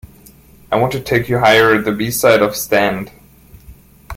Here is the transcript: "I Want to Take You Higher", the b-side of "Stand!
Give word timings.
"I 0.71 0.77
Want 0.77 0.91
to 0.93 0.99
Take 0.99 1.29
You 1.29 1.37
Higher", 1.37 1.79
the 1.79 1.91
b-side 1.91 2.41
of 2.41 2.55
"Stand! 2.55 3.11